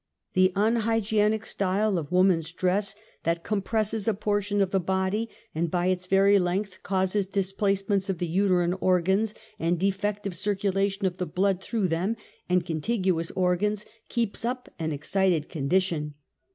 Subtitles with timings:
[0.33, 5.69] The unhygienic style of V woman's dress that compresses a portion of the body, and
[5.69, 11.27] by its very length causes displacements of ■the uterine organs, and defective circulation of the
[11.27, 12.17] blood through them
[12.49, 16.15] and contiguous organs, keeps up "^an excited condition.